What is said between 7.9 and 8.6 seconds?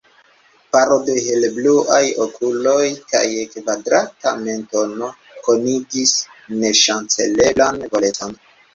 volecon.